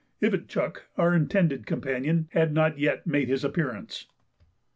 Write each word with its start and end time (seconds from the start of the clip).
Ivitchuk, 0.19 0.77
our 0.97 1.13
intended 1.13 1.67
companion, 1.67 2.27
had 2.31 2.51
not 2.53 2.79
yet 2.79 3.05
made 3.05 3.27
his 3.27 3.43
appearance. 3.43 4.07